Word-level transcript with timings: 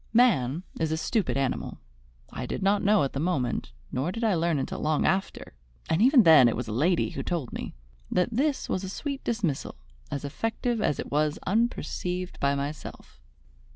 Man 0.13 0.63
is 0.79 0.91
a 0.91 0.97
stupid 0.97 1.37
animal. 1.37 1.77
I 2.31 2.47
did 2.47 2.63
not 2.63 2.81
know 2.83 3.03
at 3.03 3.13
the 3.13 3.19
moment, 3.19 3.71
nor 3.91 4.11
did 4.11 4.23
I 4.23 4.33
learn 4.33 4.57
until 4.57 4.79
long 4.79 5.05
after, 5.05 5.53
and 5.91 6.01
even 6.01 6.23
then 6.23 6.47
it 6.47 6.55
was 6.55 6.67
a 6.67 6.71
lady 6.71 7.11
who 7.11 7.21
told 7.21 7.53
me, 7.53 7.75
that 8.09 8.29
this 8.31 8.67
was 8.67 8.83
a 8.83 8.89
sweet 8.89 9.23
dismissal, 9.23 9.75
as 10.09 10.25
effective 10.25 10.81
as 10.81 10.97
it 10.99 11.11
was 11.11 11.37
unperceived 11.45 12.39
by 12.39 12.55
myself. 12.55 13.21